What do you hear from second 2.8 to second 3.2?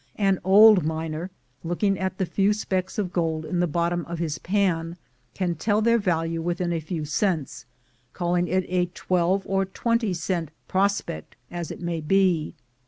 of